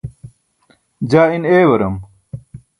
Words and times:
jaa 1.11 1.27
in 1.35 1.45
eewaram 1.55 1.95